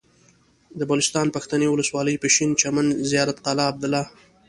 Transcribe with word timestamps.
د 0.79 0.81
بلوچستان 0.89 1.27
پښتنې 1.35 1.67
ولسوالۍ 1.69 2.15
پشين 2.23 2.49
چمن 2.61 2.87
زيارت 3.11 3.37
قلعه 3.45 3.69
عبدالله 3.71 4.03